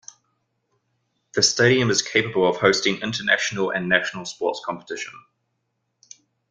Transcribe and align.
The 1.35 1.43
stadium 1.43 1.91
is 1.91 2.01
capable 2.01 2.49
of 2.49 2.57
hosting 2.57 2.99
international 3.03 3.69
and 3.69 3.87
national 3.87 4.25
sports 4.25 4.59
competition. 4.65 5.13